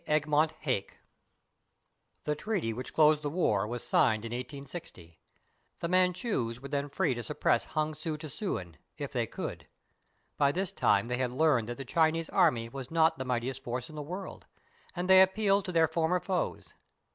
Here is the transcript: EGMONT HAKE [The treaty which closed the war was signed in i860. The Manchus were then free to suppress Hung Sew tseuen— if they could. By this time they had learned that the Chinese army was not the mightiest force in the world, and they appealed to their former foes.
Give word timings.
EGMONT 0.07 0.53
HAKE 0.61 0.97
[The 2.23 2.33
treaty 2.33 2.73
which 2.73 2.91
closed 2.91 3.21
the 3.21 3.29
war 3.29 3.67
was 3.67 3.83
signed 3.83 4.25
in 4.25 4.31
i860. 4.31 5.17
The 5.79 5.87
Manchus 5.87 6.59
were 6.59 6.69
then 6.69 6.89
free 6.89 7.13
to 7.13 7.21
suppress 7.21 7.65
Hung 7.65 7.93
Sew 7.93 8.17
tseuen— 8.17 8.77
if 8.97 9.11
they 9.13 9.27
could. 9.27 9.67
By 10.39 10.53
this 10.53 10.71
time 10.71 11.07
they 11.07 11.17
had 11.17 11.29
learned 11.31 11.69
that 11.69 11.77
the 11.77 11.85
Chinese 11.85 12.29
army 12.29 12.67
was 12.67 12.89
not 12.89 13.19
the 13.19 13.25
mightiest 13.25 13.63
force 13.63 13.89
in 13.91 13.95
the 13.95 14.01
world, 14.01 14.47
and 14.95 15.07
they 15.07 15.21
appealed 15.21 15.65
to 15.65 15.71
their 15.71 15.87
former 15.87 16.19
foes. 16.19 16.73